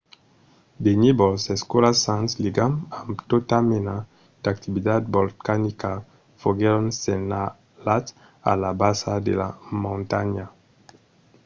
[0.83, 3.95] de nívols escuras sens ligam amb tota mena
[4.43, 5.91] d'activitat volcanica
[6.41, 8.09] foguèron senhalats
[8.51, 9.49] a la basa de la
[9.83, 10.45] montanha